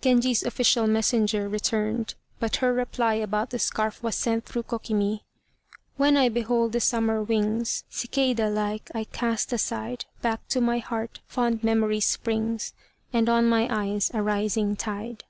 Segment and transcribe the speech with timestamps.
[0.00, 5.20] Genji's official messenger returned, but her reply about the scarf was sent through Kokimi:
[5.96, 11.20] "When I behold the summer wings Cicada like, I cast aside; Back to my heart
[11.28, 12.72] fond memory springs,
[13.12, 15.22] And on my eyes, a rising tide."